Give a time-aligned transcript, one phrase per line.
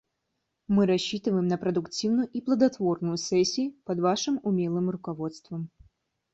[0.67, 5.69] Мы рассчитываем на продуктивную и плодотворную сессию под вашим умелым руководством.